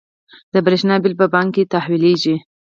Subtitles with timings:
[0.53, 2.35] د بریښنا بیل په بانک تحویلیږي؟